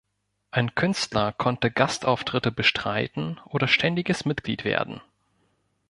Ein 0.49 0.73
Künstler 0.73 1.31
konnte 1.31 1.69
Gastauftritte 1.69 2.51
bestreiten 2.51 3.39
oder 3.45 3.67
ständiges 3.67 4.25
Mitglied 4.25 4.63
werden. 4.65 4.99